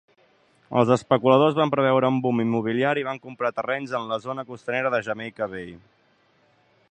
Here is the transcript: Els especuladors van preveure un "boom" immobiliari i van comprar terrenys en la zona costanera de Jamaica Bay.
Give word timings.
Els 0.79 0.91
especuladors 0.93 1.57
van 1.59 1.73
preveure 1.75 2.09
un 2.13 2.17
"boom" 2.23 2.41
immobiliari 2.45 3.05
i 3.05 3.07
van 3.09 3.21
comprar 3.27 3.53
terrenys 3.59 3.95
en 3.99 4.09
la 4.13 4.21
zona 4.25 4.45
costanera 4.53 4.95
de 4.95 5.03
Jamaica 5.09 5.49
Bay. 5.55 5.71